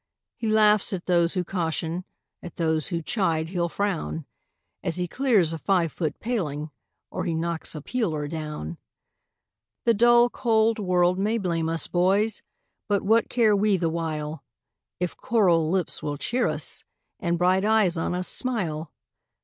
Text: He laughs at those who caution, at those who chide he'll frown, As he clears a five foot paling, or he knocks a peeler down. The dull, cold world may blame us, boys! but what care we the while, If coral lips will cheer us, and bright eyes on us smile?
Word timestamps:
He 0.35 0.47
laughs 0.47 0.93
at 0.93 1.05
those 1.05 1.35
who 1.35 1.43
caution, 1.43 2.05
at 2.41 2.55
those 2.55 2.87
who 2.87 3.03
chide 3.03 3.49
he'll 3.49 3.69
frown, 3.69 4.25
As 4.81 4.95
he 4.95 5.07
clears 5.07 5.53
a 5.53 5.59
five 5.59 5.91
foot 5.91 6.19
paling, 6.19 6.71
or 7.11 7.25
he 7.25 7.35
knocks 7.35 7.75
a 7.75 7.83
peeler 7.83 8.27
down. 8.27 8.79
The 9.85 9.93
dull, 9.93 10.31
cold 10.31 10.79
world 10.79 11.19
may 11.19 11.37
blame 11.37 11.69
us, 11.69 11.85
boys! 11.87 12.41
but 12.89 13.03
what 13.03 13.29
care 13.29 13.55
we 13.55 13.77
the 13.77 13.89
while, 13.91 14.43
If 14.99 15.15
coral 15.17 15.69
lips 15.69 16.01
will 16.01 16.17
cheer 16.17 16.47
us, 16.47 16.83
and 17.19 17.37
bright 17.37 17.63
eyes 17.63 17.95
on 17.95 18.15
us 18.15 18.27
smile? 18.27 18.91